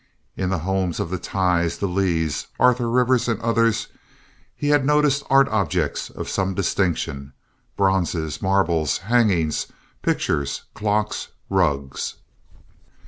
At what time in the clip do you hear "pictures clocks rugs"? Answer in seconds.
10.01-12.15